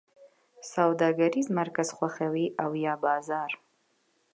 [0.73, 3.51] سوداګریز مرکز خوښوی او یا بازار؟